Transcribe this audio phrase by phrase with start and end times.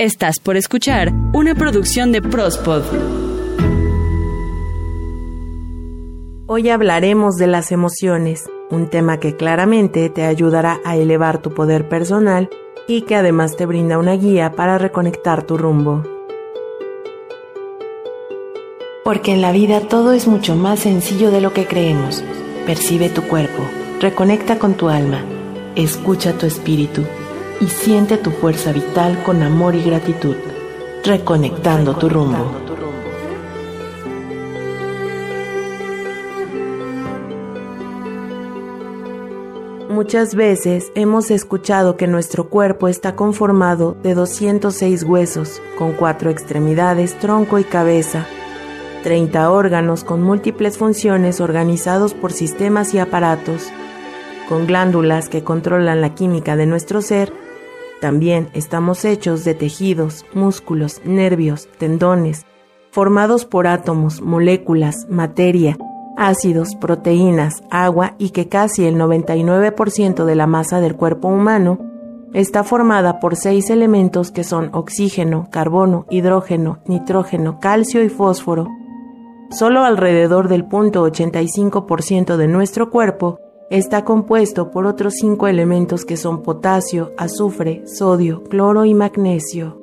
[0.00, 2.84] Estás por escuchar una producción de Prospod.
[6.46, 11.88] Hoy hablaremos de las emociones, un tema que claramente te ayudará a elevar tu poder
[11.88, 12.48] personal
[12.86, 16.04] y que además te brinda una guía para reconectar tu rumbo.
[19.02, 22.22] Porque en la vida todo es mucho más sencillo de lo que creemos.
[22.66, 23.64] Percibe tu cuerpo,
[24.00, 25.24] reconecta con tu alma,
[25.74, 27.02] escucha tu espíritu
[27.60, 30.36] y siente tu fuerza vital con amor y gratitud,
[31.04, 32.68] reconectando tu rumbo.
[39.90, 47.18] Muchas veces hemos escuchado que nuestro cuerpo está conformado de 206 huesos, con cuatro extremidades,
[47.18, 48.24] tronco y cabeza,
[49.02, 53.72] 30 órganos con múltiples funciones organizados por sistemas y aparatos,
[54.48, 57.32] con glándulas que controlan la química de nuestro ser
[58.00, 62.46] también estamos hechos de tejidos, músculos, nervios, tendones,
[62.90, 65.76] formados por átomos, moléculas, materia,
[66.16, 71.78] ácidos, proteínas, agua y que casi el 99% de la masa del cuerpo humano
[72.34, 78.68] está formada por seis elementos que son oxígeno, carbono, hidrógeno, nitrógeno, calcio y fósforo.
[79.50, 86.42] Solo alrededor del 0.85% de nuestro cuerpo Está compuesto por otros cinco elementos que son
[86.42, 89.78] potasio, azufre, sodio, cloro y magnesio.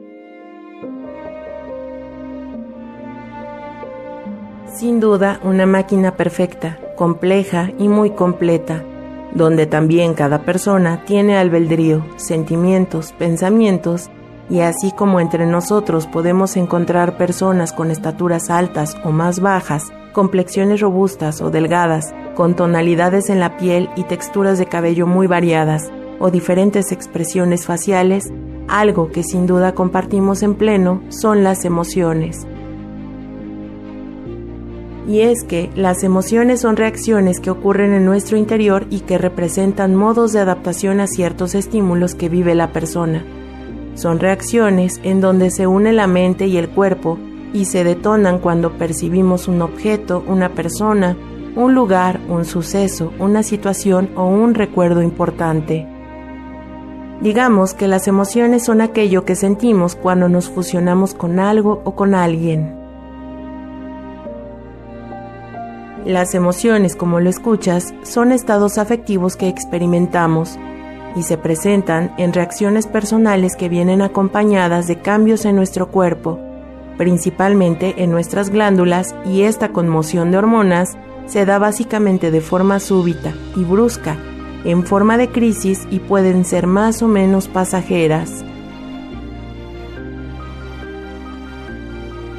[4.73, 8.83] Sin duda, una máquina perfecta, compleja y muy completa,
[9.36, 14.09] donde también cada persona tiene albedrío, sentimientos, pensamientos,
[14.49, 20.81] y así como entre nosotros podemos encontrar personas con estaturas altas o más bajas, complexiones
[20.81, 26.31] robustas o delgadas, con tonalidades en la piel y texturas de cabello muy variadas, o
[26.31, 28.31] diferentes expresiones faciales,
[28.67, 32.47] algo que sin duda compartimos en pleno son las emociones.
[35.07, 39.95] Y es que las emociones son reacciones que ocurren en nuestro interior y que representan
[39.95, 43.23] modos de adaptación a ciertos estímulos que vive la persona.
[43.95, 47.17] Son reacciones en donde se une la mente y el cuerpo
[47.54, 51.17] y se detonan cuando percibimos un objeto, una persona,
[51.56, 55.88] un lugar, un suceso, una situación o un recuerdo importante.
[57.22, 62.14] Digamos que las emociones son aquello que sentimos cuando nos fusionamos con algo o con
[62.14, 62.76] alguien.
[66.06, 70.60] Las emociones, como lo escuchas, son estados afectivos que experimentamos
[71.15, 76.39] y se presentan en reacciones personales que vienen acompañadas de cambios en nuestro cuerpo,
[76.98, 83.33] principalmente en nuestras glándulas, y esta conmoción de hormonas se da básicamente de forma súbita
[83.55, 84.17] y brusca,
[84.64, 88.43] en forma de crisis y pueden ser más o menos pasajeras.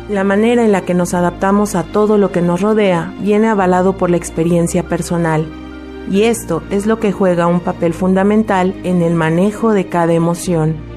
[0.08, 3.97] La manera en la que nos adaptamos a todo lo que nos rodea viene avalado
[3.97, 5.47] por la experiencia personal,
[6.11, 10.97] y esto es lo que juega un papel fundamental en el manejo de cada emoción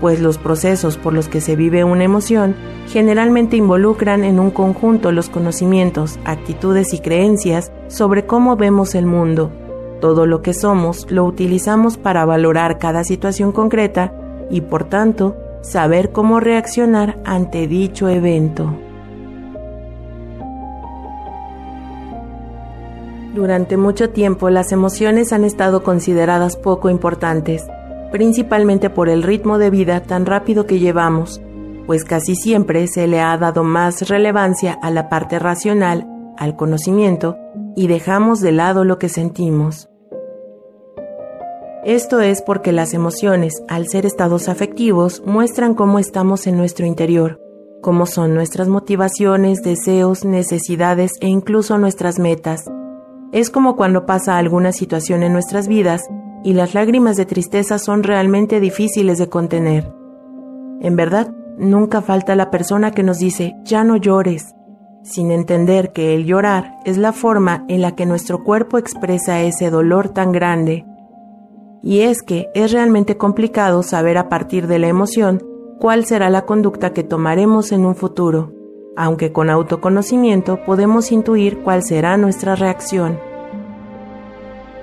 [0.00, 2.56] pues los procesos por los que se vive una emoción
[2.88, 9.52] generalmente involucran en un conjunto los conocimientos, actitudes y creencias sobre cómo vemos el mundo.
[10.00, 14.14] Todo lo que somos lo utilizamos para valorar cada situación concreta
[14.50, 18.74] y por tanto saber cómo reaccionar ante dicho evento.
[23.34, 27.64] Durante mucho tiempo las emociones han estado consideradas poco importantes
[28.10, 31.40] principalmente por el ritmo de vida tan rápido que llevamos,
[31.86, 37.36] pues casi siempre se le ha dado más relevancia a la parte racional, al conocimiento,
[37.76, 39.88] y dejamos de lado lo que sentimos.
[41.84, 47.40] Esto es porque las emociones, al ser estados afectivos, muestran cómo estamos en nuestro interior,
[47.80, 52.70] cómo son nuestras motivaciones, deseos, necesidades e incluso nuestras metas.
[53.32, 56.02] Es como cuando pasa alguna situación en nuestras vidas
[56.42, 59.92] y las lágrimas de tristeza son realmente difíciles de contener.
[60.80, 64.54] En verdad, nunca falta la persona que nos dice, ya no llores,
[65.04, 69.70] sin entender que el llorar es la forma en la que nuestro cuerpo expresa ese
[69.70, 70.84] dolor tan grande.
[71.82, 75.42] Y es que es realmente complicado saber a partir de la emoción
[75.78, 78.52] cuál será la conducta que tomaremos en un futuro,
[78.96, 83.18] aunque con autoconocimiento podemos intuir cuál será nuestra reacción.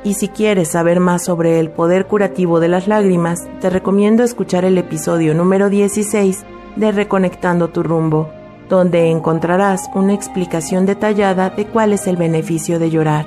[0.04, 4.64] Y si quieres saber más sobre el poder curativo de las lágrimas, te recomiendo escuchar
[4.64, 6.46] el episodio número 16
[6.76, 8.30] de Reconectando tu rumbo,
[8.70, 13.26] donde encontrarás una explicación detallada de cuál es el beneficio de llorar.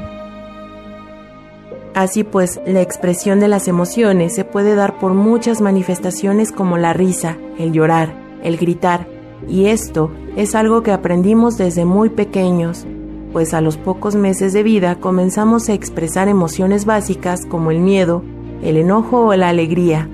[1.94, 6.93] Así pues, la expresión de las emociones se puede dar por muchas manifestaciones como la
[6.93, 9.06] risa, el llorar, el gritar,
[9.49, 12.87] y esto es algo que aprendimos desde muy pequeños,
[13.32, 18.23] pues a los pocos meses de vida comenzamos a expresar emociones básicas como el miedo,
[18.62, 20.09] el enojo o la alegría.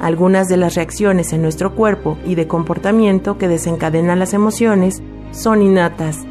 [0.00, 5.62] Algunas de las reacciones en nuestro cuerpo y de comportamiento que desencadenan las emociones son
[5.62, 6.24] innatas,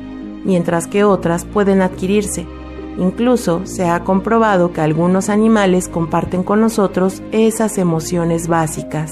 [0.44, 2.46] mientras que otras pueden adquirirse.
[2.98, 9.12] Incluso se ha comprobado que algunos animales comparten con nosotros esas emociones básicas.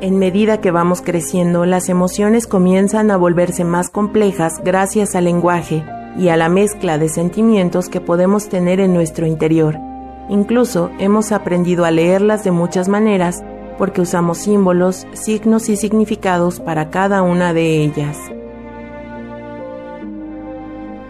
[0.00, 5.84] En medida que vamos creciendo, las emociones comienzan a volverse más complejas gracias al lenguaje
[6.16, 9.76] y a la mezcla de sentimientos que podemos tener en nuestro interior.
[10.30, 13.44] Incluso hemos aprendido a leerlas de muchas maneras
[13.76, 18.16] porque usamos símbolos, signos y significados para cada una de ellas.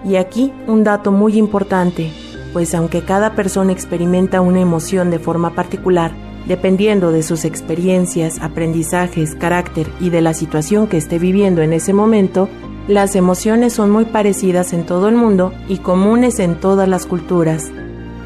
[0.04, 2.10] Y aquí un dato muy importante,
[2.52, 6.10] pues aunque cada persona experimenta una emoción de forma particular,
[6.46, 11.92] dependiendo de sus experiencias, aprendizajes, carácter y de la situación que esté viviendo en ese
[11.92, 12.48] momento,
[12.88, 17.70] las emociones son muy parecidas en todo el mundo y comunes en todas las culturas.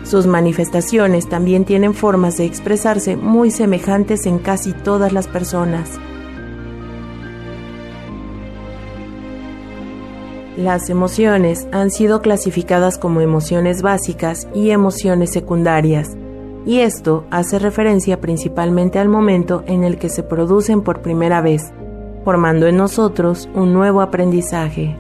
[0.04, 5.98] Sus manifestaciones también tienen formas de expresarse muy semejantes en casi todas las personas.
[10.56, 16.16] Las emociones han sido clasificadas como emociones básicas y emociones secundarias
[16.66, 21.72] y esto hace referencia principalmente al momento en el que se producen por primera vez,
[22.24, 24.96] formando en nosotros un nuevo aprendizaje.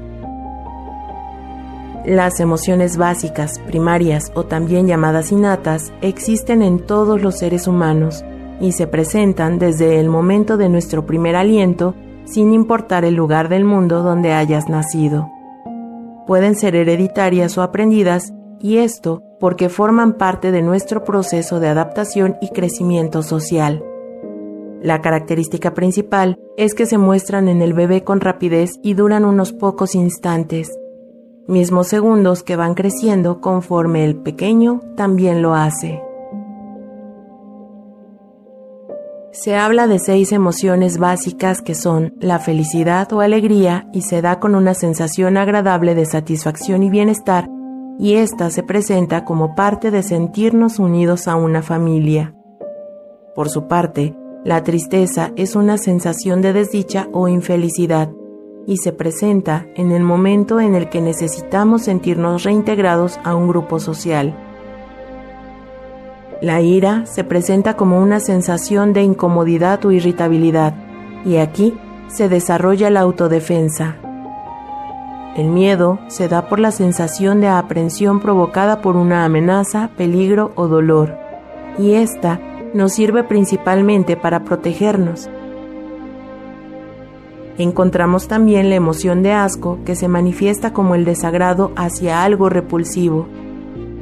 [2.04, 8.22] Las emociones básicas, primarias o también llamadas innatas existen en todos los seres humanos
[8.60, 11.94] y se presentan desde el momento de nuestro primer aliento
[12.26, 15.30] sin importar el lugar del mundo donde hayas nacido.
[16.26, 22.36] Pueden ser hereditarias o aprendidas y esto porque forman parte de nuestro proceso de adaptación
[22.40, 23.84] y crecimiento social.
[24.82, 29.52] La característica principal es que se muestran en el bebé con rapidez y duran unos
[29.52, 30.70] pocos instantes,
[31.46, 36.02] mismos segundos que van creciendo conforme el pequeño también lo hace.
[39.32, 44.38] Se habla de seis emociones básicas que son la felicidad o alegría y se da
[44.38, 47.48] con una sensación agradable de satisfacción y bienestar
[47.98, 52.34] y ésta se presenta como parte de sentirnos unidos a una familia.
[53.34, 54.14] Por su parte,
[54.44, 58.10] la tristeza es una sensación de desdicha o infelicidad
[58.66, 63.78] y se presenta en el momento en el que necesitamos sentirnos reintegrados a un grupo
[63.78, 64.36] social.
[66.40, 70.74] La ira se presenta como una sensación de incomodidad o irritabilidad
[71.24, 71.74] y aquí
[72.08, 73.96] se desarrolla la autodefensa,
[75.36, 80.68] el miedo se da por la sensación de aprensión provocada por una amenaza, peligro o
[80.68, 81.16] dolor,
[81.76, 82.40] y esta
[82.72, 85.28] nos sirve principalmente para protegernos.
[87.58, 93.26] Encontramos también la emoción de asco que se manifiesta como el desagrado hacia algo repulsivo.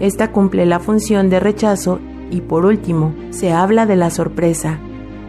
[0.01, 1.99] Esta cumple la función de rechazo
[2.31, 4.79] y por último se habla de la sorpresa.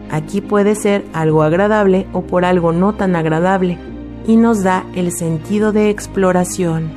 [0.09, 3.77] Aquí puede ser algo agradable o por algo no tan agradable
[4.27, 6.91] y nos da el sentido de exploración.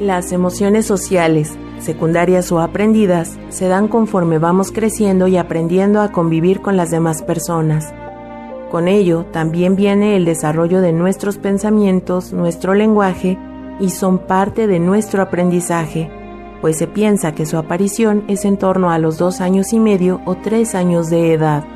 [0.00, 6.60] Las emociones sociales, secundarias o aprendidas, se dan conforme vamos creciendo y aprendiendo a convivir
[6.60, 7.94] con las demás personas.
[8.70, 13.38] Con ello también viene el desarrollo de nuestros pensamientos, nuestro lenguaje
[13.80, 16.10] y son parte de nuestro aprendizaje,
[16.60, 20.20] pues se piensa que su aparición es en torno a los dos años y medio
[20.24, 21.75] o tres años de edad.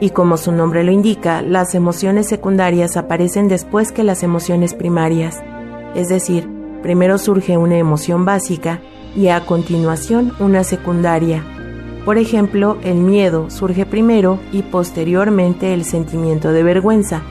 [0.00, 5.42] Y como su nombre lo indica, las emociones secundarias aparecen después que las emociones primarias.
[5.94, 6.48] Es decir,
[6.82, 8.80] primero surge una emoción básica
[9.14, 11.44] y a continuación una secundaria.
[12.06, 17.22] Por ejemplo, el miedo surge primero y posteriormente el sentimiento de vergüenza.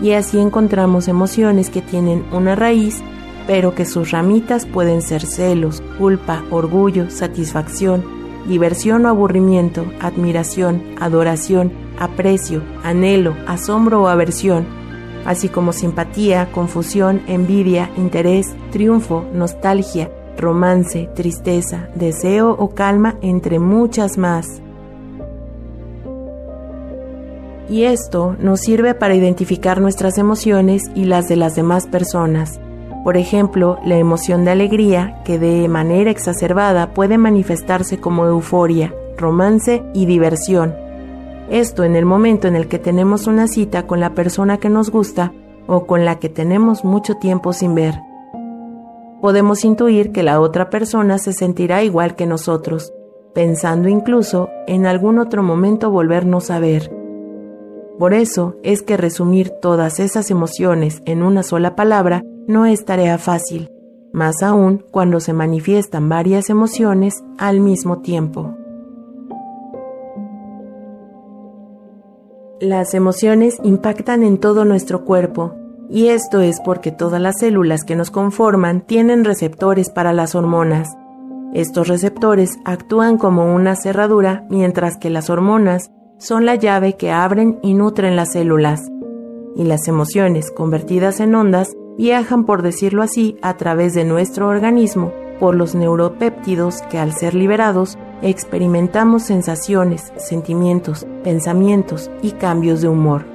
[0.00, 3.02] Y así encontramos emociones que tienen una raíz,
[3.48, 8.19] pero que sus ramitas pueden ser celos, culpa, orgullo, satisfacción,
[8.50, 14.66] diversión o aburrimiento, admiración, adoración, aprecio, anhelo, asombro o aversión,
[15.24, 24.18] así como simpatía, confusión, envidia, interés, triunfo, nostalgia, romance, tristeza, deseo o calma, entre muchas
[24.18, 24.60] más.
[27.68, 32.58] Y esto nos sirve para identificar nuestras emociones y las de las demás personas
[33.04, 39.82] por ejemplo, la emoción de alegría, que de manera exacerbada puede manifestarse como euforia, romance
[39.94, 40.74] y diversión.
[41.50, 44.90] Esto en el momento en el que tenemos una cita con la persona que nos
[44.90, 45.32] gusta
[45.66, 47.94] o con la que tenemos mucho tiempo sin ver.
[49.20, 52.92] Podemos intuir que la otra persona se sentirá igual que nosotros,
[53.34, 56.90] pensando incluso en algún otro momento volvernos a ver.
[57.98, 63.18] Por eso es que resumir todas esas emociones en una sola palabra no es tarea
[63.18, 63.70] fácil,
[64.12, 68.56] más aún cuando se manifiestan varias emociones al mismo tiempo.
[72.60, 75.54] Las emociones impactan en todo nuestro cuerpo,
[75.88, 80.88] y esto es porque todas las células que nos conforman tienen receptores para las hormonas.
[81.54, 87.58] Estos receptores actúan como una cerradura mientras que las hormonas son la llave que abren
[87.62, 88.88] y nutren las células.
[89.56, 95.12] Y las emociones convertidas en ondas viajan, por decirlo así, a través de nuestro organismo
[95.38, 103.26] por los neuropéptidos que al ser liberados experimentamos sensaciones, sentimientos, pensamientos y cambios de humor.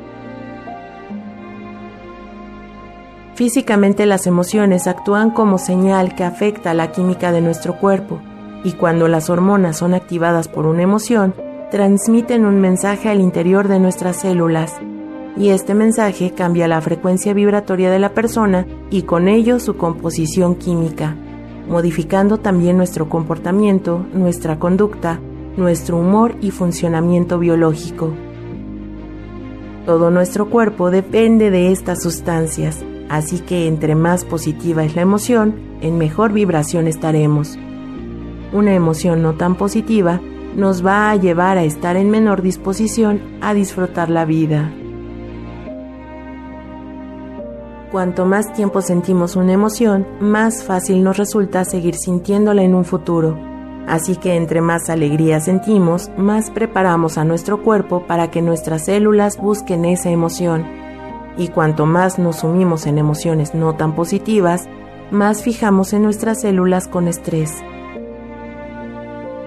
[3.36, 8.20] Físicamente las emociones actúan como señal que afecta la química de nuestro cuerpo
[8.64, 11.36] y cuando las hormonas son activadas por una emoción,
[11.70, 14.74] transmiten un mensaje al interior de nuestras células
[15.38, 20.56] y este mensaje cambia la frecuencia vibratoria de la persona y con ello su composición
[20.56, 21.16] química,
[21.68, 25.20] modificando también nuestro comportamiento, nuestra conducta,
[25.58, 28.14] nuestro humor y funcionamiento biológico.
[29.86, 35.56] Todo nuestro cuerpo depende de estas sustancias Así que entre más positiva es la emoción,
[35.82, 37.58] en mejor vibración estaremos.
[38.52, 40.22] Una emoción no tan positiva
[40.56, 44.72] nos va a llevar a estar en menor disposición a disfrutar la vida.
[47.96, 53.40] Cuanto más tiempo sentimos una emoción, más fácil nos resulta seguir sintiéndola en un futuro.
[53.88, 59.38] Así que entre más alegría sentimos, más preparamos a nuestro cuerpo para que nuestras células
[59.38, 60.68] busquen esa emoción
[61.38, 64.68] y cuanto más nos sumimos en emociones no tan positivas,
[65.10, 67.54] más fijamos en nuestras células con estrés.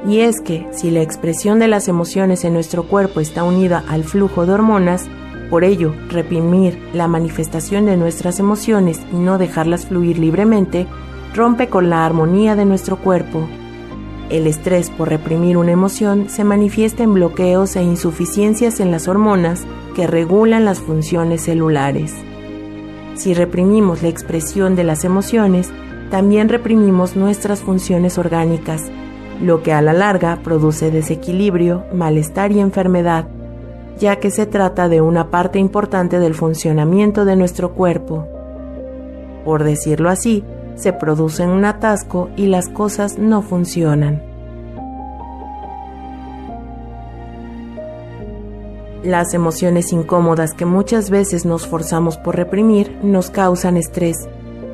[0.06, 4.04] Y es que si la expresión de las emociones en nuestro cuerpo está unida al
[4.04, 5.06] flujo de hormonas,
[5.50, 10.86] por ello, reprimir la manifestación de nuestras emociones y no dejarlas fluir libremente
[11.34, 13.48] rompe con la armonía de nuestro cuerpo.
[14.30, 19.64] El estrés por reprimir una emoción se manifiesta en bloqueos e insuficiencias en las hormonas
[19.94, 22.14] que regulan las funciones celulares.
[23.14, 25.70] Si reprimimos la expresión de las emociones,
[26.10, 28.90] también reprimimos nuestras funciones orgánicas,
[29.42, 33.28] lo que a la larga produce desequilibrio, malestar y enfermedad,
[33.98, 38.26] ya que se trata de una parte importante del funcionamiento de nuestro cuerpo.
[39.44, 40.44] Por decirlo así,
[40.76, 44.22] se produce un atasco y las cosas no funcionan.
[49.02, 54.28] Las emociones incómodas que muchas veces nos forzamos por reprimir nos causan estrés.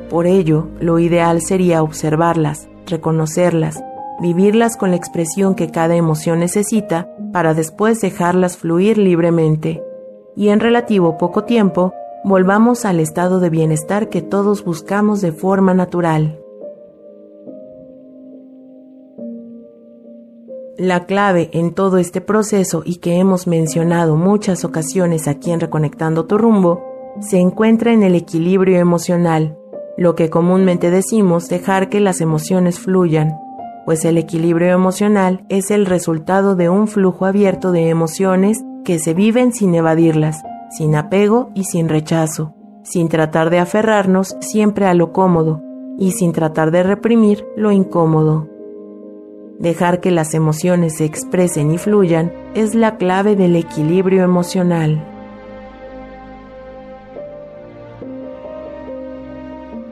[0.09, 3.83] Por ello, lo ideal sería observarlas, reconocerlas,
[4.19, 9.83] vivirlas con la expresión que cada emoción necesita para después dejarlas fluir libremente.
[10.35, 11.93] Y en relativo poco tiempo,
[12.23, 16.39] volvamos al estado de bienestar que todos buscamos de forma natural.
[20.77, 26.25] La clave en todo este proceso y que hemos mencionado muchas ocasiones aquí en Reconectando
[26.25, 26.83] tu rumbo,
[27.21, 29.57] se encuentra en el equilibrio emocional,
[29.97, 33.39] lo que comúnmente decimos dejar que las emociones fluyan,
[33.85, 39.13] pues el equilibrio emocional es el resultado de un flujo abierto de emociones que se
[39.13, 40.43] viven sin evadirlas,
[40.75, 45.61] sin apego y sin rechazo, sin tratar de aferrarnos siempre a lo cómodo
[45.97, 48.49] y sin tratar de reprimir lo incómodo.
[49.59, 55.14] Dejar que las emociones se expresen y fluyan es la clave del equilibrio emocional.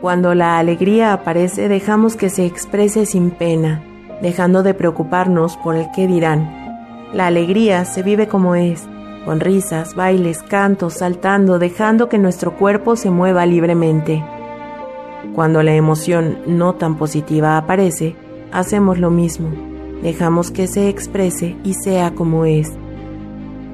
[0.03, 3.81] Cuando la alegría aparece dejamos que se exprese sin pena,
[4.21, 7.07] dejando de preocuparnos por el qué dirán.
[7.13, 8.83] La alegría se vive como es,
[9.23, 14.21] con risas, bailes, cantos, saltando, dejando que nuestro cuerpo se mueva libremente.
[15.33, 18.17] Cuando la emoción no tan positiva aparece,
[18.51, 19.51] hacemos lo mismo,
[20.01, 22.73] dejamos que se exprese y sea como es.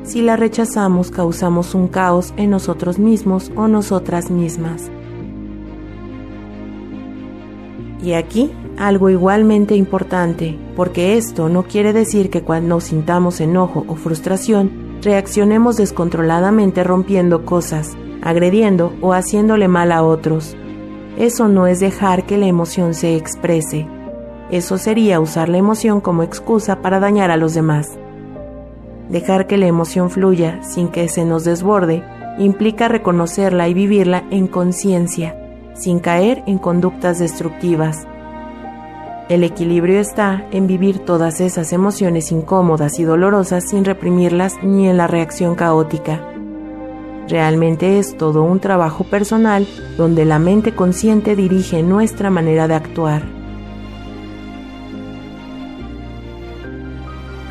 [0.03, 4.91] Si la rechazamos, causamos un caos en nosotros mismos o nosotras mismas.
[8.01, 13.95] Y aquí algo igualmente importante, porque esto no quiere decir que cuando sintamos enojo o
[13.95, 20.55] frustración, reaccionemos descontroladamente rompiendo cosas, agrediendo o haciéndole mal a otros.
[21.17, 23.87] Eso no es dejar que la emoción se exprese,
[24.51, 27.99] eso sería usar la emoción como excusa para dañar a los demás.
[29.07, 32.03] Dejar que la emoción fluya sin que se nos desborde
[32.39, 35.35] implica reconocerla y vivirla en conciencia,
[35.79, 38.05] sin caer en conductas destructivas.
[39.29, 44.97] El equilibrio está en vivir todas esas emociones incómodas y dolorosas sin reprimirlas ni en
[44.97, 46.19] la reacción caótica.
[47.27, 49.67] Realmente es todo un trabajo personal
[49.97, 53.21] donde la mente consciente dirige nuestra manera de actuar.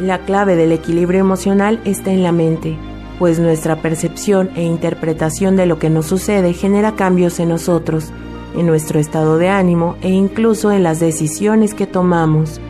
[0.01, 2.77] La clave del equilibrio emocional está en la mente,
[3.19, 8.13] pues nuestra percepción e interpretación de lo que nos sucede genera cambios en nosotros,
[8.57, 12.61] en nuestro estado de ánimo e incluso en las decisiones que tomamos.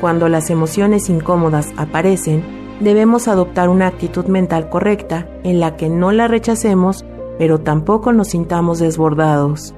[0.00, 2.44] Cuando las emociones incómodas aparecen,
[2.80, 7.04] debemos adoptar una actitud mental correcta en la que no la rechacemos,
[7.38, 9.74] pero tampoco nos sintamos desbordados.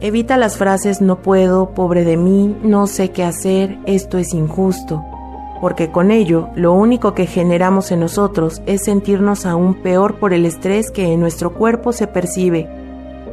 [0.00, 5.02] Evita las frases no puedo, pobre de mí, no sé qué hacer, esto es injusto,
[5.62, 10.44] porque con ello lo único que generamos en nosotros es sentirnos aún peor por el
[10.44, 12.68] estrés que en nuestro cuerpo se percibe.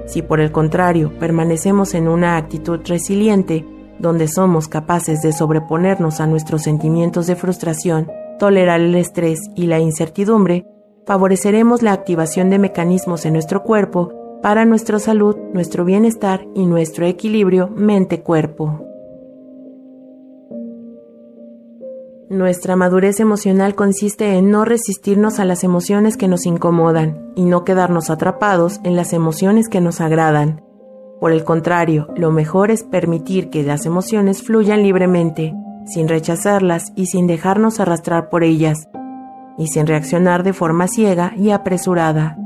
[0.05, 3.65] Si por el contrario permanecemos en una actitud resiliente,
[3.99, 9.79] donde somos capaces de sobreponernos a nuestros sentimientos de frustración, tolerar el estrés y la
[9.79, 10.65] incertidumbre,
[11.05, 17.05] favoreceremos la activación de mecanismos en nuestro cuerpo para nuestra salud, nuestro bienestar y nuestro
[17.05, 18.85] equilibrio mente-cuerpo.
[22.29, 27.63] Nuestra madurez emocional consiste en no resistirnos a las emociones que nos incomodan y no
[27.63, 30.61] quedarnos atrapados en las emociones que nos agradan.
[31.21, 35.53] Por el contrario, lo mejor es permitir que las emociones fluyan libremente,
[35.85, 38.89] sin rechazarlas y sin dejarnos arrastrar por ellas,
[39.57, 42.42] y sin reaccionar de forma ciega y apresurada.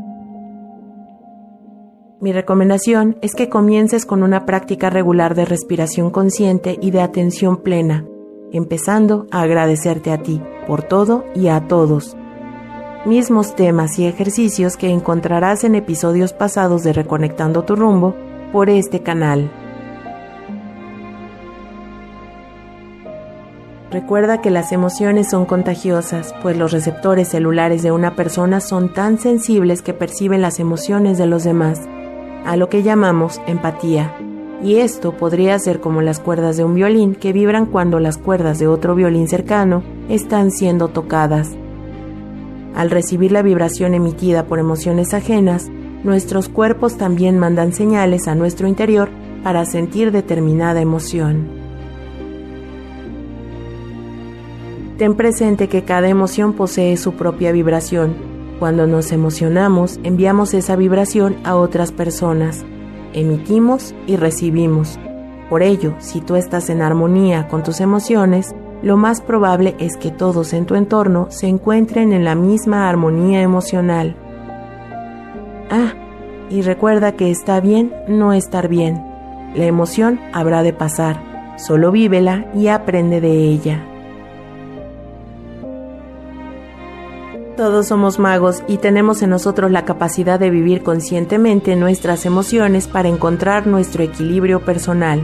[2.19, 7.57] Mi recomendación es que comiences con una práctica regular de respiración consciente y de atención
[7.57, 8.05] plena,
[8.51, 12.17] empezando a agradecerte a ti por todo y a todos.
[13.05, 18.15] Mismos temas y ejercicios que encontrarás en episodios pasados de Reconectando tu rumbo
[18.51, 19.51] por este canal.
[23.91, 29.19] Recuerda que las emociones son contagiosas, pues los receptores celulares de una persona son tan
[29.19, 31.87] sensibles que perciben las emociones de los demás
[32.47, 34.15] a lo que llamamos empatía.
[34.63, 38.57] Y esto podría ser como las cuerdas de un violín que vibran cuando las cuerdas
[38.57, 41.57] de otro violín cercano están siendo tocadas.
[42.73, 45.67] Al recibir la vibración emitida por emociones ajenas,
[46.05, 49.09] nuestros cuerpos también mandan señales a nuestro interior
[49.43, 51.49] para sentir determinada emoción.
[54.97, 61.37] Ten presente que cada emoción posee su propia vibración cuando nos emocionamos, enviamos esa vibración
[61.43, 62.65] a otras personas,
[63.13, 64.99] emitimos y recibimos.
[65.49, 70.11] Por ello, si tú estás en armonía con tus emociones, lo más probable es que
[70.11, 74.15] todos en tu entorno se encuentren en la misma armonía emocional.
[75.71, 75.93] Ah,
[76.49, 79.03] y recuerda que está bien no estar bien.
[79.55, 83.83] La emoción habrá de pasar, solo vívela y aprende de ella.
[87.57, 93.09] Todos somos magos y tenemos en nosotros la capacidad de vivir conscientemente nuestras emociones para
[93.09, 95.23] encontrar nuestro equilibrio personal.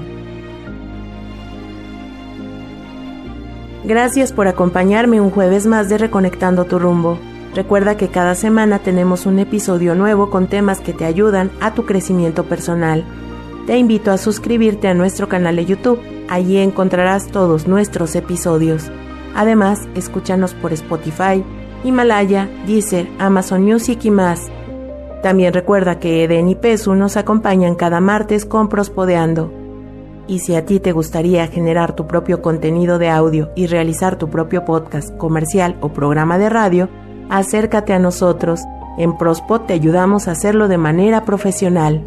[3.84, 7.20] Gracias por acompañarme un jueves más de Reconectando tu rumbo.
[7.54, 11.86] Recuerda que cada semana tenemos un episodio nuevo con temas que te ayudan a tu
[11.86, 13.06] crecimiento personal.
[13.68, 18.90] Te invito a suscribirte a nuestro canal de YouTube, allí encontrarás todos nuestros episodios.
[19.36, 21.44] Además, escúchanos por Spotify,
[21.84, 24.50] Himalaya, Deezer, Amazon Music y más.
[25.22, 29.52] También recuerda que Eden y Pesu nos acompañan cada martes con Prospodeando.
[30.28, 34.30] Y si a ti te gustaría generar tu propio contenido de audio y realizar tu
[34.30, 36.90] propio podcast, comercial o programa de radio,
[37.30, 38.62] acércate a nosotros.
[38.98, 42.04] En Prospod te ayudamos a hacerlo de manera profesional.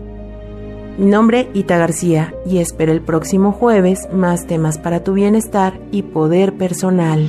[0.99, 6.03] Mi nombre Ita García y espero el próximo jueves más temas para tu bienestar y
[6.03, 7.29] poder personal.